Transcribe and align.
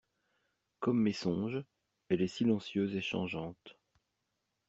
Comme 0.79 0.99
mes 1.03 1.13
songes, 1.13 1.63
elle 2.09 2.23
est 2.23 2.27
silencieuse 2.27 2.95
et 2.95 3.03
changeante. 3.03 3.77